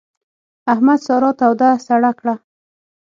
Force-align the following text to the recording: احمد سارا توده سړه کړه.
احمد 0.73 0.99
سارا 1.07 1.31
توده 1.39 1.69
سړه 1.87 2.11
کړه. 2.19 2.35